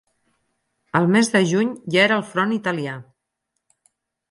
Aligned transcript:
El 0.99 1.05
mes 1.15 1.29
de 1.35 1.41
juny 1.51 1.69
ja 1.97 2.01
era 2.07 2.17
al 2.23 2.27
front 2.33 2.57
italià. 2.59 2.99